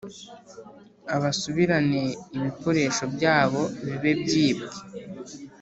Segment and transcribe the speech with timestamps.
[1.15, 2.03] abasubirane
[2.37, 4.77] ibikoresho byabo biba byibwe